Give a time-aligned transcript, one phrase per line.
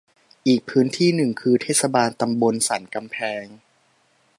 [0.47, 3.45] อีกพื้นที่หนึ่งคือ เทศบาลตำบลสันกำแพง